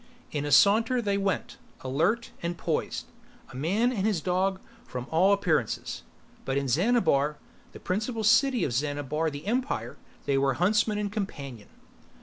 In 0.31 0.45
a 0.45 0.51
saunter 0.51 0.99
they 0.99 1.19
went, 1.19 1.57
alert 1.81 2.31
and 2.41 2.57
poised. 2.57 3.05
A 3.51 3.55
man 3.55 3.93
and 3.93 4.03
his 4.07 4.19
dog 4.19 4.59
from 4.83 5.05
all 5.11 5.31
appearances. 5.31 6.01
But 6.43 6.57
in 6.57 6.67
Xanabar, 6.67 7.37
the 7.71 7.79
principal 7.79 8.23
city 8.23 8.63
of 8.63 8.73
Xanabar 8.73 9.29
the 9.29 9.45
Empire 9.45 9.97
they 10.25 10.39
were 10.39 10.55
huntsman 10.55 10.97
and 10.97 11.11
companion. 11.11 11.67